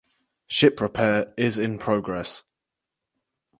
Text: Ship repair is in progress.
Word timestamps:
Ship 0.47 0.81
repair 0.81 1.31
is 1.37 1.59
in 1.59 1.77
progress. 1.77 2.43